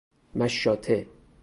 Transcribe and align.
مشاطه 0.35 1.07